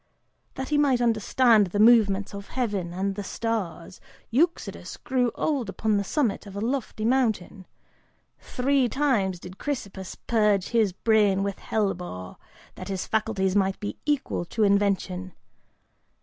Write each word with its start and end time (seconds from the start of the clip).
That 0.55 0.69
he 0.69 0.79
might 0.79 0.99
understand 0.99 1.67
the 1.67 1.79
movements 1.79 2.33
of 2.33 2.47
heaven 2.47 2.91
and 2.91 3.13
the 3.13 3.23
stars, 3.23 4.01
Eudoxus 4.31 4.97
grew 4.97 5.29
old 5.35 5.69
upon 5.69 5.97
the 5.97 6.03
summit 6.03 6.47
of 6.47 6.55
a 6.55 6.59
lofty 6.59 7.05
mountain: 7.05 7.67
three 8.39 8.89
times 8.89 9.39
did 9.39 9.59
Chrysippus 9.59 10.15
purge 10.15 10.69
his 10.69 10.91
brain 10.91 11.43
with 11.43 11.59
hellebore, 11.59 12.37
that 12.73 12.87
his 12.87 13.05
faculties 13.05 13.55
might 13.55 13.79
be 13.79 13.95
equal 14.07 14.43
to 14.45 14.63
invention. 14.63 15.33